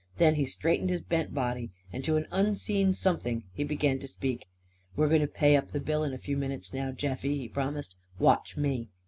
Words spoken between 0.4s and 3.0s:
straightened his bent body. And to an unseen